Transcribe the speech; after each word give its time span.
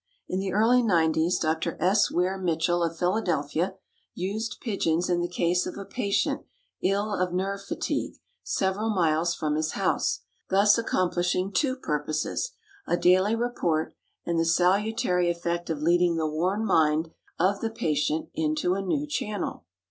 In 0.27 0.39
the 0.39 0.51
early 0.51 0.81
'90s 0.81 1.39
Dr. 1.39 1.77
S. 1.79 2.09
Weir 2.09 2.35
Mitchell 2.35 2.81
of 2.83 2.97
Philadelphia 2.97 3.75
used 4.15 4.57
pigeons 4.59 5.11
in 5.11 5.21
the 5.21 5.27
case 5.27 5.67
of 5.67 5.77
a 5.77 5.85
patient 5.85 6.41
ill 6.81 7.13
of 7.13 7.31
nerve 7.33 7.61
fatigue, 7.61 8.15
several 8.41 8.89
miles 8.89 9.35
from 9.35 9.53
his 9.53 9.73
home, 9.73 9.99
thus 10.49 10.79
accomplishing 10.79 11.51
two 11.51 11.75
purposes 11.75 12.53
a 12.87 12.97
daily 12.97 13.35
report 13.35 13.93
and 14.25 14.39
the 14.39 14.43
salutary 14.45 15.29
effect 15.29 15.69
of 15.69 15.83
leading 15.83 16.15
the 16.15 16.25
worn 16.25 16.65
mind 16.65 17.11
of 17.37 17.61
the 17.61 17.69
patient 17.69 18.29
into 18.33 18.73
a 18.73 18.81
new 18.81 19.05
channel. 19.05 19.65